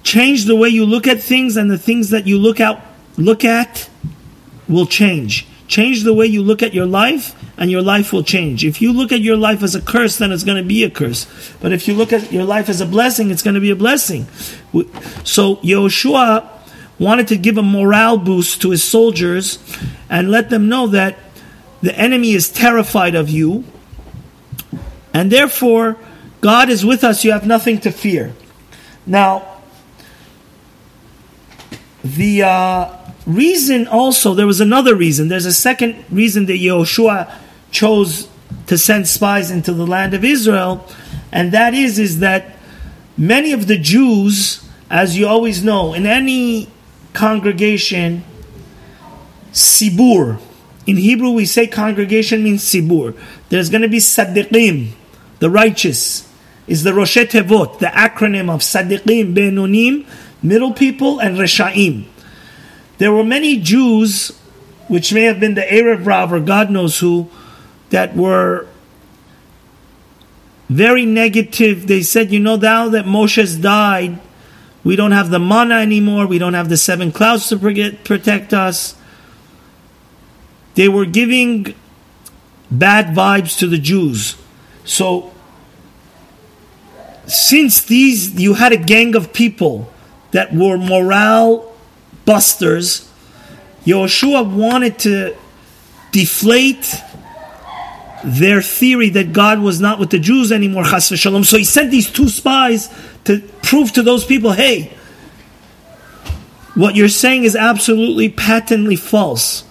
Change 0.03 0.45
the 0.45 0.57
way 0.57 0.69
you 0.69 0.85
look 0.87 1.07
at 1.07 1.23
things, 1.23 1.57
and 1.57 1.71
the 1.71 1.79
things 1.79 2.11
that 2.11 2.27
you 2.27 2.39
look 2.39 2.61
out 2.61 2.81
look 3.17 3.45
at 3.45 3.89
will 4.69 4.87
change. 4.87 5.47
Change 5.67 6.05
the 6.05 6.15
way 6.15 6.27
you 6.27 6.43
look 6.43 6.63
at 6.63 6.73
your 6.75 6.87
life, 6.87 7.35
and 7.59 7.71
your 7.71 7.83
life 7.83 8.13
will 8.13 8.23
change. 8.23 8.65
If 8.65 8.81
you 8.81 8.93
look 8.93 9.13
at 9.13 9.21
your 9.21 9.37
life 9.37 9.63
as 9.63 9.75
a 9.75 9.81
curse, 9.81 10.17
then 10.17 10.33
it's 10.33 10.45
going 10.45 10.63
to 10.63 10.67
be 10.67 10.85
a 10.85 10.91
curse. 10.91 11.27
But 11.61 11.73
if 11.73 11.87
you 11.87 11.95
look 11.95 12.13
at 12.13 12.33
your 12.33 12.45
life 12.45 12.69
as 12.69 12.81
a 12.81 12.87
blessing, 12.87 13.31
it's 13.31 13.43
going 13.43 13.55
to 13.55 13.61
be 13.61 13.71
a 13.71 13.77
blessing. 13.77 14.27
So 15.25 15.57
Yehoshua 15.57 16.54
wanted 16.99 17.29
to 17.29 17.37
give 17.37 17.59
a 17.59 17.63
morale 17.63 18.19
boost 18.19 18.63
to 18.63 18.71
his 18.71 18.83
soldiers 18.85 19.59
and 20.09 20.31
let 20.31 20.51
them 20.51 20.69
know 20.69 20.87
that 20.89 21.19
the 21.83 21.97
enemy 21.99 22.33
is 22.33 22.49
terrified 22.49 23.15
of 23.15 23.29
you, 23.29 23.65
and 25.13 25.31
therefore 25.31 25.97
God 26.41 26.69
is 26.69 26.85
with 26.85 27.05
us. 27.05 27.25
You 27.25 27.33
have 27.33 27.47
nothing 27.47 27.81
to 27.81 27.91
fear. 27.91 28.35
Now, 29.07 29.61
the. 32.03 32.43
Uh, 32.43 32.99
reason 33.27 33.87
also, 33.87 34.35
there 34.35 34.47
was 34.47 34.61
another 34.61 34.95
reason. 34.95 35.29
There's 35.29 35.47
a 35.47 35.53
second 35.53 36.05
reason 36.11 36.47
that 36.47 36.59
Yehoshua 36.59 37.33
chose 37.71 38.29
to 38.67 38.79
send 38.79 39.09
spies 39.09 39.51
into 39.51 39.73
the 39.73 39.87
land 39.87 40.15
of 40.15 40.25
Israel, 40.25 40.87
and 41.33 41.53
that 41.53 41.75
is, 41.75 41.99
is 41.99 42.21
that 42.21 42.57
many 43.17 43.53
of 43.53 43.67
the 43.67 43.79
Jews, 43.79 44.67
as 44.91 45.17
you 45.17 45.27
always 45.27 45.65
know, 45.65 45.95
in 45.95 46.07
any 46.07 46.69
congregation, 47.15 48.25
Sibur. 49.53 50.41
In 50.87 50.99
Hebrew, 50.99 51.31
we 51.31 51.47
say 51.47 51.67
congregation 51.67 52.45
means 52.45 52.63
Sibur. 52.63 53.17
There's 53.49 53.71
going 53.71 53.83
to 53.83 53.89
be 53.89 53.99
Sadiqim, 53.99 54.91
the 55.39 55.49
righteous, 55.49 56.31
is 56.67 56.83
the 56.83 56.91
Rashei 56.91 57.25
Tevot, 57.25 57.79
the 57.79 57.87
acronym 57.87 58.51
of 58.51 58.61
Sadiqim, 58.61 59.35
Benonim, 59.35 60.07
middle 60.43 60.75
people, 60.75 61.21
and 61.21 61.39
Reshaim. 61.39 62.07
There 62.99 63.13
were 63.13 63.25
many 63.25 63.59
Jews, 63.59 64.37
which 64.89 65.13
may 65.13 65.23
have 65.23 65.41
been 65.41 65.55
the 65.55 65.63
Erev 65.63 66.05
Rav 66.05 66.33
or 66.33 66.41
God 66.41 66.71
knows 66.71 66.99
who, 66.99 67.31
that 67.91 68.15
were 68.15 68.67
very 70.69 71.07
negative. 71.07 71.87
They 71.87 72.03
said, 72.03 72.33
you 72.33 72.41
know, 72.41 72.57
now 72.57 72.89
that 72.89 73.07
Moshe's 73.07 73.57
died, 73.57 74.19
we 74.85 74.97
don't 74.97 75.13
have 75.13 75.31
the 75.31 75.39
mana 75.39 75.77
anymore, 75.77 76.27
we 76.27 76.39
don't 76.39 76.55
have 76.55 76.69
the 76.69 76.77
seven 76.77 77.11
clouds 77.11 77.49
to 77.49 77.57
protect 78.05 78.53
us. 78.53 78.95
They 80.75 80.89
were 80.89 81.07
giving 81.07 81.75
bad 82.71 83.15
vibes 83.17 83.59
to 83.59 83.67
the 83.67 83.79
Jews. 83.79 84.37
So, 84.85 85.33
since 87.27 87.83
these, 87.83 88.39
you 88.39 88.55
had 88.55 88.73
a 88.73 88.77
gang 88.77 89.17
of 89.17 89.33
people 89.33 89.91
that 90.33 90.53
were 90.53 90.77
morale 90.77 91.73
busters, 92.27 93.11
Yehoshua 93.87 94.51
wanted 94.53 94.99
to 95.01 95.37
deflate 96.13 96.95
their 98.25 98.63
theory 98.63 99.11
that 99.11 99.33
God 99.33 99.61
was 99.61 99.81
not 99.81 99.99
with 99.99 100.11
the 100.11 100.19
Jews 100.19 100.51
anymore, 100.51 100.85
chas 100.85 101.11
v'shalom. 101.11 101.45
So 101.45 101.59
he 101.59 101.65
sent 101.65 101.91
these 101.91 102.11
two 102.11 102.29
spies 102.29 102.89
to 103.25 103.41
prove 103.63 103.93
to 103.93 104.03
those 104.03 104.25
people, 104.25 104.53
hey, 104.53 104.93
what 106.75 106.97
you're 106.97 107.09
saying 107.09 107.45
is 107.45 107.55
absolutely 107.55 108.29
patently 108.29 108.97
false. 108.97 109.65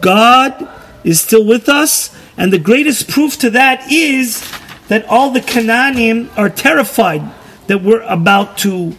God 0.00 0.68
is 1.04 1.20
still 1.20 1.44
with 1.44 1.68
us, 1.68 2.16
and 2.36 2.52
the 2.52 2.58
greatest 2.58 3.08
proof 3.08 3.38
to 3.40 3.50
that 3.50 3.90
is 3.90 4.48
that 4.88 5.04
all 5.06 5.30
the 5.30 5.40
Canaanim 5.40 6.30
are 6.36 6.48
terrified 6.48 7.22
that 7.66 7.82
we're 7.82 8.02
about 8.02 8.58
to 8.58 8.96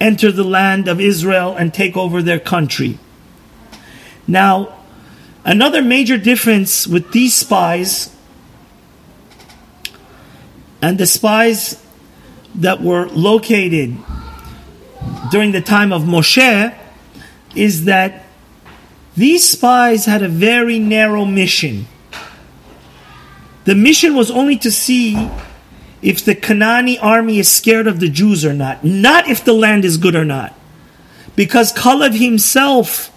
enter 0.00 0.30
the 0.30 0.44
land 0.44 0.88
of 0.88 1.00
Israel 1.00 1.54
and 1.56 1.72
take 1.72 1.96
over 1.96 2.22
their 2.22 2.38
country. 2.38 2.98
Now, 4.26 4.76
another 5.44 5.82
major 5.82 6.18
difference 6.18 6.86
with 6.86 7.12
these 7.12 7.34
spies 7.34 8.15
and 10.86 10.98
the 10.98 11.06
spies 11.06 11.82
that 12.54 12.80
were 12.80 13.08
located 13.08 13.96
during 15.32 15.50
the 15.50 15.60
time 15.60 15.92
of 15.92 16.02
Moshe 16.02 16.72
is 17.56 17.86
that 17.86 18.24
these 19.16 19.48
spies 19.48 20.04
had 20.04 20.22
a 20.22 20.28
very 20.28 20.78
narrow 20.78 21.24
mission. 21.24 21.88
The 23.64 23.74
mission 23.74 24.14
was 24.14 24.30
only 24.30 24.56
to 24.58 24.70
see 24.70 25.28
if 26.02 26.24
the 26.24 26.36
Canaani 26.36 27.02
army 27.02 27.40
is 27.40 27.50
scared 27.50 27.88
of 27.88 27.98
the 27.98 28.08
Jews 28.08 28.44
or 28.44 28.52
not, 28.52 28.84
not 28.84 29.28
if 29.28 29.44
the 29.44 29.54
land 29.54 29.84
is 29.84 29.96
good 29.96 30.14
or 30.14 30.24
not. 30.24 30.54
Because 31.34 31.72
Kalev 31.72 32.16
himself 32.16 33.10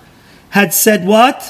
had 0.49 0.73
said 0.73 1.05
what? 1.05 1.41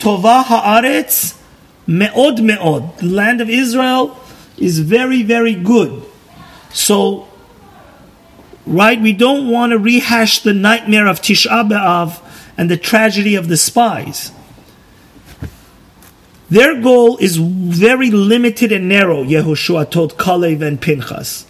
Tova 0.00 0.44
haaretz 0.44 1.40
me'od 1.86 2.42
me'od. 2.42 2.98
The 2.98 3.06
land 3.06 3.40
of 3.40 3.48
Israel 3.48 4.20
is 4.58 4.78
very, 4.78 5.22
very 5.22 5.54
good. 5.54 6.02
So, 6.70 7.28
right, 8.66 9.00
we 9.00 9.12
don't 9.12 9.50
want 9.50 9.72
to 9.72 9.78
rehash 9.78 10.40
the 10.40 10.54
nightmare 10.54 11.06
of 11.06 11.20
Tisha 11.20 11.68
B'Av 11.68 12.22
and 12.58 12.70
the 12.70 12.76
tragedy 12.76 13.34
of 13.34 13.48
the 13.48 13.56
spies. 13.56 14.32
Their 16.48 16.80
goal 16.80 17.16
is 17.18 17.36
very 17.36 18.10
limited 18.10 18.70
and 18.70 18.88
narrow, 18.88 19.24
Yehoshua 19.24 19.90
told 19.90 20.16
Kalev 20.16 20.62
and 20.62 20.80
Pinchas. 20.80 21.46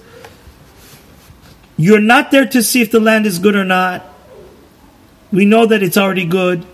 You're 1.77 2.01
not 2.01 2.31
there 2.31 2.47
to 2.47 2.63
see 2.63 2.81
if 2.81 2.91
the 2.91 3.01
land 3.01 3.27
is 3.27 3.39
good 3.39 3.55
or 3.55 3.65
not. 3.65 4.05
We 5.31 5.45
know 5.45 5.67
that 5.67 5.83
it's 5.83 5.99
already 5.99 6.25
good. 6.25 6.65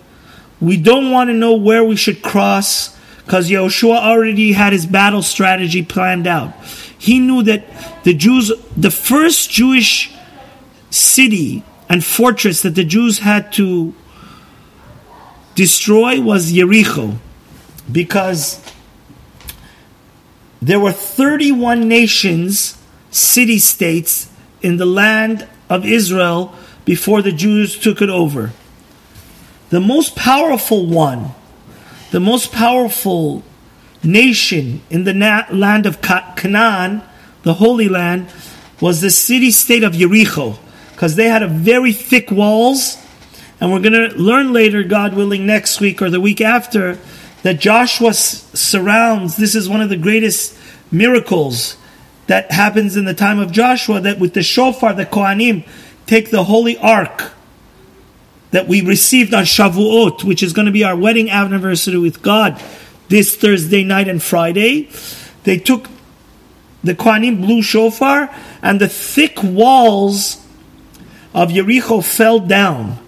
We 0.60 0.76
don't 0.76 1.10
want 1.10 1.28
to 1.28 1.34
know 1.34 1.54
where 1.56 1.82
we 1.82 1.96
should 1.96 2.22
cross 2.22 2.96
because 3.32 3.48
Yehoshua 3.48 3.96
already 3.96 4.52
had 4.52 4.74
his 4.74 4.84
battle 4.84 5.22
strategy 5.22 5.82
planned 5.82 6.26
out. 6.26 6.52
He 6.98 7.18
knew 7.18 7.42
that 7.44 7.64
the 8.04 8.12
Jews, 8.12 8.52
the 8.76 8.90
first 8.90 9.50
Jewish 9.50 10.14
city 10.90 11.64
and 11.88 12.04
fortress 12.04 12.60
that 12.60 12.74
the 12.74 12.84
Jews 12.84 13.20
had 13.20 13.50
to 13.54 13.94
destroy 15.54 16.20
was 16.20 16.52
Jericho 16.52 17.16
because 17.90 18.62
there 20.60 20.78
were 20.78 20.92
31 20.92 21.88
nations, 21.88 22.76
city 23.10 23.58
states 23.58 24.28
in 24.60 24.76
the 24.76 24.84
land 24.84 25.48
of 25.70 25.86
Israel 25.86 26.54
before 26.84 27.22
the 27.22 27.32
Jews 27.32 27.78
took 27.78 28.02
it 28.02 28.10
over. 28.10 28.52
The 29.70 29.80
most 29.80 30.16
powerful 30.16 30.84
one, 30.84 31.30
the 32.12 32.20
most 32.20 32.52
powerful 32.52 33.42
nation 34.04 34.82
in 34.90 35.04
the 35.04 35.14
na- 35.14 35.46
land 35.50 35.86
of 35.86 36.00
Canaan, 36.02 37.02
the 37.42 37.54
Holy 37.54 37.88
Land, 37.88 38.30
was 38.80 39.00
the 39.00 39.10
city 39.10 39.50
state 39.50 39.82
of 39.82 39.94
Jericho, 39.94 40.58
because 40.92 41.16
they 41.16 41.28
had 41.28 41.42
a 41.42 41.48
very 41.48 41.92
thick 41.92 42.30
walls. 42.30 42.98
And 43.60 43.72
we're 43.72 43.80
going 43.80 44.10
to 44.10 44.16
learn 44.16 44.52
later, 44.52 44.82
God 44.82 45.14
willing, 45.14 45.46
next 45.46 45.80
week 45.80 46.02
or 46.02 46.10
the 46.10 46.20
week 46.20 46.42
after, 46.42 46.98
that 47.44 47.60
Joshua 47.60 48.12
surrounds. 48.12 49.36
This 49.36 49.54
is 49.54 49.68
one 49.68 49.80
of 49.80 49.88
the 49.88 49.96
greatest 49.96 50.58
miracles 50.90 51.78
that 52.26 52.52
happens 52.52 52.96
in 52.96 53.06
the 53.06 53.14
time 53.14 53.38
of 53.38 53.52
Joshua. 53.52 54.00
That 54.00 54.18
with 54.18 54.34
the 54.34 54.42
shofar, 54.42 54.92
the 54.92 55.06
Kohanim 55.06 55.66
take 56.06 56.30
the 56.30 56.44
holy 56.44 56.76
ark 56.76 57.32
that 58.52 58.68
we 58.68 58.80
received 58.80 59.34
on 59.34 59.44
Shavuot, 59.44 60.24
which 60.24 60.42
is 60.42 60.52
going 60.52 60.66
to 60.66 60.72
be 60.72 60.84
our 60.84 60.96
wedding 60.96 61.28
anniversary 61.28 61.98
with 61.98 62.22
God 62.22 62.62
this 63.08 63.34
Thursday 63.36 63.82
night 63.82 64.08
and 64.08 64.22
Friday. 64.22 64.88
They 65.44 65.58
took 65.58 65.88
the 66.84 66.94
Kohanim 66.94 67.40
blew 67.40 67.62
shofar, 67.62 68.34
and 68.62 68.80
the 68.80 68.88
thick 68.88 69.42
walls 69.42 70.44
of 71.34 71.52
Jericho 71.52 72.00
fell 72.00 72.38
down. 72.40 72.98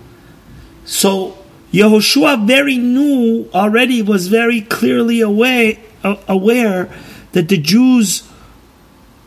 So 0.85 1.37
Yehoshua 1.72 2.46
very 2.46 2.78
knew 2.78 3.50
already, 3.52 4.00
was 4.00 4.28
very 4.28 4.61
clearly 4.61 5.20
aware, 5.20 5.76
aware 6.02 6.88
that 7.33 7.48
the 7.48 7.59
Jews 7.59 8.22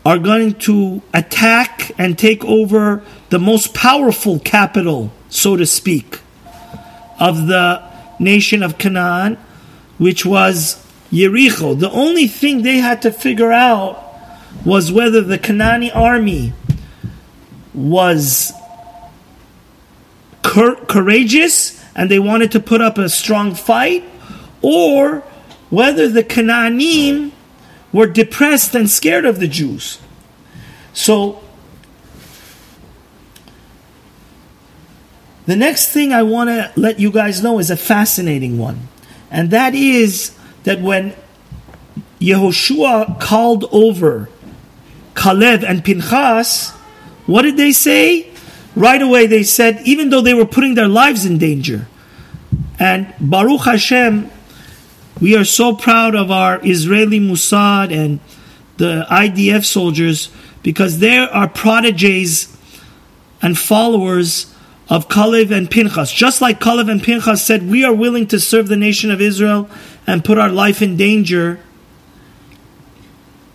are 0.06 0.18
going 0.18 0.54
to 0.54 1.02
attack 1.12 1.92
and 1.98 2.18
take 2.18 2.42
over 2.44 3.04
the 3.28 3.38
most 3.38 3.74
powerful 3.74 4.38
capital, 4.38 5.12
so 5.28 5.56
to 5.56 5.66
speak, 5.66 6.20
of 7.18 7.46
the 7.46 7.82
nation 8.18 8.62
of 8.62 8.78
Canaan, 8.78 9.38
which 9.98 10.24
was 10.24 10.84
Jericho. 11.12 11.74
The 11.74 11.90
only 11.90 12.26
thing 12.26 12.62
they 12.62 12.78
had 12.78 13.02
to 13.02 13.12
figure 13.12 13.52
out 13.52 14.04
was 14.64 14.90
whether 14.92 15.20
the 15.20 15.38
Canaani 15.38 15.94
army 15.94 16.52
was 17.74 18.52
courageous 20.42 21.82
and 21.94 22.10
they 22.10 22.18
wanted 22.18 22.52
to 22.52 22.60
put 22.60 22.80
up 22.80 22.96
a 22.96 23.08
strong 23.08 23.54
fight, 23.54 24.04
or 24.62 25.24
whether 25.68 26.08
the 26.08 26.22
Canaanim 26.22 27.32
were 27.92 28.06
depressed 28.06 28.74
and 28.74 28.88
scared 28.88 29.24
of 29.24 29.40
the 29.40 29.48
Jews. 29.48 29.98
So, 30.92 31.42
the 35.48 35.56
next 35.56 35.88
thing 35.88 36.12
I 36.12 36.22
want 36.22 36.50
to 36.50 36.72
let 36.76 37.00
you 37.00 37.10
guys 37.10 37.42
know 37.42 37.58
is 37.58 37.70
a 37.70 37.76
fascinating 37.76 38.58
one, 38.58 38.88
and 39.30 39.50
that 39.50 39.74
is 39.74 40.36
that 40.62 40.80
when 40.80 41.16
Yehoshua 42.20 43.20
called 43.20 43.64
over 43.72 44.28
Kalev 45.14 45.64
and 45.68 45.84
Pinchas, 45.84 46.70
what 47.26 47.42
did 47.42 47.56
they 47.56 47.72
say? 47.72 48.28
right 48.78 49.02
away 49.02 49.26
they 49.26 49.42
said, 49.42 49.80
even 49.84 50.10
though 50.10 50.20
they 50.20 50.34
were 50.34 50.46
putting 50.46 50.74
their 50.74 50.88
lives 50.88 51.26
in 51.26 51.36
danger. 51.38 51.86
And 52.78 53.12
Baruch 53.20 53.62
Hashem, 53.62 54.30
we 55.20 55.36
are 55.36 55.44
so 55.44 55.74
proud 55.74 56.14
of 56.14 56.30
our 56.30 56.64
Israeli 56.64 57.18
Mossad 57.18 57.92
and 57.92 58.20
the 58.76 59.04
IDF 59.10 59.64
soldiers 59.64 60.30
because 60.62 61.00
they 61.00 61.18
are 61.18 61.48
prodigies 61.48 62.56
and 63.42 63.58
followers 63.58 64.54
of 64.88 65.08
Kalev 65.08 65.50
and 65.50 65.70
Pinchas. 65.70 66.12
Just 66.12 66.40
like 66.40 66.60
Kalev 66.60 66.90
and 66.90 67.02
Pinchas 67.02 67.42
said, 67.42 67.68
we 67.68 67.84
are 67.84 67.92
willing 67.92 68.26
to 68.28 68.40
serve 68.40 68.68
the 68.68 68.76
nation 68.76 69.10
of 69.10 69.20
Israel 69.20 69.68
and 70.06 70.24
put 70.24 70.38
our 70.38 70.48
life 70.48 70.80
in 70.80 70.96
danger 70.96 71.60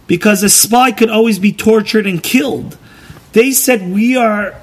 because 0.06 0.44
a 0.44 0.50
spy 0.50 0.92
could 0.92 1.10
always 1.10 1.40
be 1.40 1.52
tortured 1.52 2.06
and 2.06 2.22
killed. 2.22 2.78
They 3.32 3.52
said, 3.52 3.90
we 3.90 4.16
are 4.16 4.56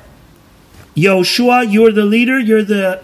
Yoshua, 0.94 1.70
you're 1.72 1.92
the 1.92 2.04
leader, 2.04 2.38
you're 2.38 2.62
the 2.62 3.02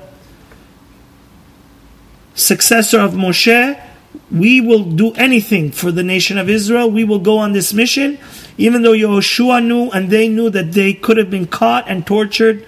successor 2.35 3.01
of 3.01 3.15
Moshe. 3.15 3.83
We 4.31 4.61
will 4.61 4.85
do 4.85 5.13
anything 5.15 5.73
for 5.73 5.91
the 5.91 6.03
nation 6.03 6.39
of 6.39 6.49
Israel. 6.49 6.91
We 6.91 7.05
will 7.05 7.19
go 7.19 7.39
on 7.39 7.53
this 7.53 7.73
mission, 7.73 8.19
even 8.59 8.83
though 8.83 8.93
Yoshua 8.93 9.65
knew 9.65 9.91
and 9.91 10.11
they 10.11 10.29
knew 10.29 10.51
that 10.51 10.73
they 10.73 10.95
could 10.95 11.17
have 11.17 11.31
been 11.31 11.47
caught 11.47 11.89
and 11.89 12.07
tortured 12.07 12.65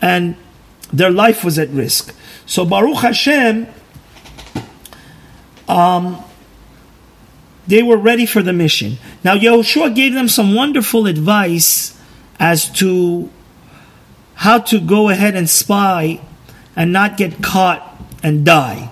and 0.00 0.36
their 0.92 1.10
life 1.10 1.44
was 1.44 1.58
at 1.58 1.68
risk. 1.70 2.14
So 2.46 2.64
Baruch 2.64 2.98
Hashem, 2.98 3.66
um, 5.68 6.22
they 7.66 7.82
were 7.82 7.96
ready 7.96 8.26
for 8.26 8.42
the 8.42 8.52
mission. 8.52 8.98
Now 9.22 9.36
Yehoshua 9.36 9.94
gave 9.94 10.14
them 10.14 10.28
some 10.28 10.54
wonderful 10.54 11.06
advice 11.06 11.96
as 12.38 12.70
to 12.72 13.30
how 14.34 14.58
to 14.58 14.80
go 14.80 15.10
ahead 15.10 15.36
and 15.36 15.48
spy 15.48 16.20
and 16.74 16.92
not 16.92 17.16
get 17.16 17.42
caught 17.42 18.00
and 18.22 18.44
die. 18.44 18.90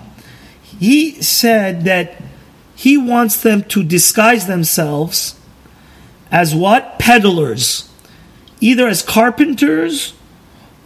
He 0.61 1.21
said 1.21 1.83
that 1.83 2.21
he 2.75 2.97
wants 2.97 3.41
them 3.41 3.63
to 3.63 3.83
disguise 3.83 4.47
themselves 4.47 5.37
as 6.31 6.55
what? 6.55 6.99
Peddlers. 6.99 7.89
Either 8.61 8.87
as 8.87 9.01
carpenters 9.01 10.13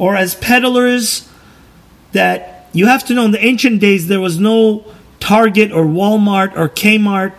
or 0.03 0.17
as 0.17 0.35
peddlers 0.35 1.29
that 2.11 2.67
you 2.73 2.87
have 2.87 3.05
to 3.05 3.13
know 3.13 3.23
in 3.23 3.31
the 3.31 3.45
ancient 3.45 3.79
days 3.79 4.09
there 4.09 4.19
was 4.19 4.37
no 4.37 4.83
Target 5.21 5.71
or 5.71 5.85
Walmart 5.85 6.57
or 6.57 6.67
Kmart. 6.67 7.31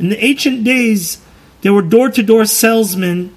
In 0.00 0.08
the 0.08 0.18
ancient 0.24 0.64
days, 0.64 1.24
there 1.60 1.72
were 1.72 1.82
door 1.82 2.10
to 2.10 2.20
door 2.20 2.46
salesmen 2.46 3.32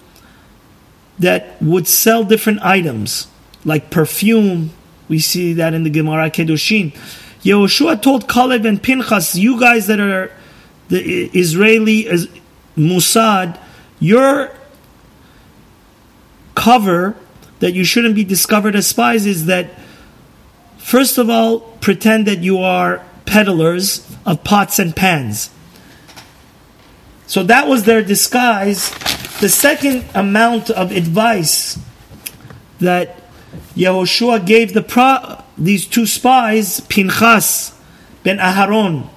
that 1.20 1.62
would 1.62 1.88
sell 1.88 2.24
different 2.24 2.60
items 2.64 3.28
like 3.64 3.92
perfume, 3.92 4.72
We 5.08 5.20
see 5.20 5.54
that 5.54 5.76
in 5.76 5.84
the 5.84 5.92
Gemara 5.92 6.32
Kedushin. 6.32 6.96
Yehoshua 7.44 8.02
told 8.02 8.28
Caleb 8.28 8.66
and 8.66 8.82
Pinchas, 8.82 9.36
you 9.36 9.60
guys 9.60 9.86
that 9.86 10.00
are 10.00 10.32
the 10.88 11.30
Israeli 11.38 12.06
Mossad, 12.76 13.60
your 14.00 14.52
cover 16.56 17.16
that 17.60 17.74
you 17.74 17.84
shouldn't 17.84 18.16
be 18.16 18.24
discovered 18.24 18.76
as 18.76 18.88
spies 18.88 19.26
is 19.26 19.46
that, 19.48 19.70
first 20.78 21.18
of 21.18 21.30
all, 21.30 21.60
pretend 21.82 22.28
that 22.28 22.40
you 22.40 22.60
are 22.60 23.04
peddlers 23.26 24.10
of 24.26 24.44
pots 24.44 24.80
and 24.80 24.96
pans. 24.96 25.50
So 27.26 27.44
that 27.44 27.68
was 27.68 27.84
their 27.84 28.02
disguise. 28.02 28.90
The 29.40 29.50
second 29.50 30.06
amount 30.16 30.70
of 30.70 30.92
advice 30.92 31.78
that 32.80 33.22
Yehoshua 33.76 34.46
gave 34.46 34.74
the 34.74 34.82
pro- 34.82 35.44
these 35.58 35.86
two 35.86 36.06
spies, 36.06 36.80
Pinchas 36.82 37.74
ben 38.24 38.38
Aharon, 38.38 39.10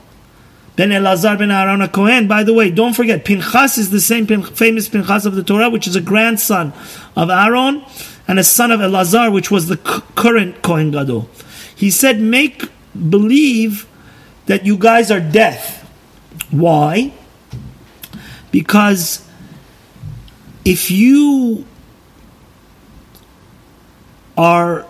ben 0.77 0.91
Elazar 0.91 1.39
ben 1.39 1.51
Aaron 1.51 1.87
Cohen. 1.89 2.29
By 2.29 2.45
the 2.45 2.55
way, 2.55 2.71
don't 2.71 2.95
forget, 2.95 3.25
Pinchas 3.25 3.79
is 3.79 3.91
the 3.91 4.01
same 4.01 4.27
famous 4.27 4.89
Pinchas 4.89 5.27
of 5.27 5.35
the 5.35 5.43
Torah, 5.43 5.71
which 5.71 5.87
is 5.87 5.97
a 5.97 6.01
grandson 6.01 6.73
of 7.17 7.31
Aaron 7.31 7.85
and 8.27 8.39
a 8.39 8.45
son 8.45 8.71
of 8.71 8.81
Elazar, 8.81 9.33
which 9.33 9.51
was 9.51 9.67
the 9.67 9.77
current 9.77 10.63
Kohen 10.63 10.91
Gadol. 10.91 11.29
He 11.75 11.91
said, 11.91 12.21
make 12.21 12.69
believe 12.95 13.87
that 14.47 14.67
you 14.67 14.77
guys 14.77 15.11
are 15.11 15.21
deaf. 15.21 15.83
Why? 16.51 17.13
Because 18.51 19.27
if 20.65 20.91
you 20.91 21.65
are 24.37 24.87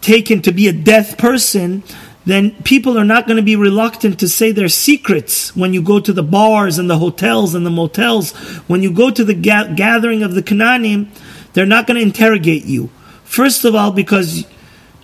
taken 0.00 0.42
to 0.42 0.52
be 0.52 0.68
a 0.68 0.72
deaf 0.72 1.16
person, 1.18 1.82
then 2.24 2.52
people 2.62 2.96
are 2.96 3.04
not 3.04 3.26
going 3.26 3.36
to 3.36 3.42
be 3.42 3.56
reluctant 3.56 4.20
to 4.20 4.28
say 4.28 4.52
their 4.52 4.68
secrets 4.68 5.54
when 5.56 5.74
you 5.74 5.82
go 5.82 5.98
to 5.98 6.12
the 6.12 6.22
bars 6.22 6.78
and 6.78 6.88
the 6.88 6.98
hotels 6.98 7.54
and 7.54 7.66
the 7.66 7.70
motels. 7.70 8.32
When 8.68 8.82
you 8.82 8.92
go 8.92 9.10
to 9.10 9.24
the 9.24 9.34
ga- 9.34 9.74
gathering 9.74 10.22
of 10.22 10.34
the 10.34 10.42
Canaanim, 10.42 11.08
they're 11.52 11.66
not 11.66 11.86
going 11.86 11.96
to 11.96 12.02
interrogate 12.02 12.64
you. 12.64 12.90
First 13.24 13.64
of 13.64 13.74
all, 13.74 13.90
because 13.90 14.46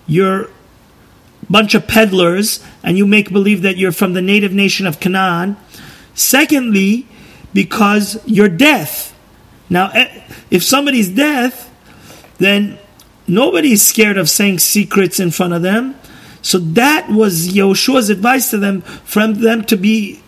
you're 0.06 0.42
a 0.44 0.50
bunch 1.50 1.74
of 1.74 1.88
peddlers 1.88 2.64
and 2.82 2.96
you 2.96 3.06
make 3.06 3.32
believe 3.32 3.62
that 3.62 3.76
you're 3.76 3.92
from 3.92 4.12
the 4.12 4.22
native 4.22 4.52
nation 4.52 4.86
of 4.86 5.00
Canaan. 5.00 5.56
Secondly, 6.14 7.06
because 7.52 8.20
you're 8.26 8.48
deaf. 8.48 9.14
Now, 9.70 9.90
eh, 9.90 10.22
if 10.50 10.62
somebody's 10.62 11.08
deaf, 11.08 11.70
then 12.38 12.78
nobody's 13.26 13.86
scared 13.86 14.18
of 14.18 14.28
saying 14.28 14.60
secrets 14.60 15.20
in 15.20 15.30
front 15.30 15.52
of 15.52 15.62
them. 15.62 15.94
So 16.42 16.58
that 16.58 17.10
was 17.10 17.48
Yehoshua's 17.48 18.10
advice 18.10 18.50
to 18.50 18.58
them, 18.58 18.82
from 18.82 19.34
them 19.34 19.64
to 19.64 19.76
be 19.76 20.22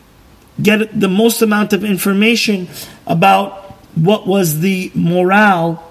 get 0.62 0.98
the 0.98 1.08
most 1.08 1.40
amount 1.42 1.72
of 1.72 1.84
information 1.84 2.68
about 3.06 3.52
what 3.94 4.26
was 4.26 4.60
the 4.60 4.90
morale 4.94 5.90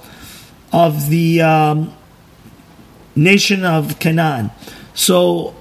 of 0.71 1.09
the 1.09 1.41
um, 1.41 1.93
nation 3.15 3.65
of 3.65 3.99
Canaan. 3.99 4.51
So 4.93 5.55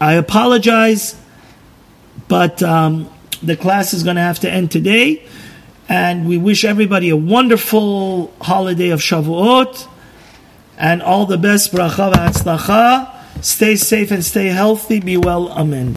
I 0.00 0.14
apologize, 0.14 1.20
but 2.28 2.62
um, 2.62 3.10
the 3.42 3.56
class 3.56 3.92
is 3.92 4.02
going 4.02 4.16
to 4.16 4.22
have 4.22 4.40
to 4.40 4.50
end 4.50 4.70
today. 4.70 5.26
And 5.88 6.28
we 6.28 6.36
wish 6.36 6.64
everybody 6.64 7.10
a 7.10 7.16
wonderful 7.16 8.32
holiday 8.40 8.90
of 8.90 9.00
Shavuot 9.00 9.88
and 10.76 11.02
all 11.02 11.26
the 11.26 11.38
best. 11.38 11.72
Bracha 11.72 12.12
v'atzlacha. 12.12 13.15
Stay 13.40 13.76
safe 13.76 14.10
and 14.10 14.24
stay 14.24 14.48
healthy. 14.48 15.00
Be 15.00 15.16
well. 15.16 15.48
Amen. 15.50 15.94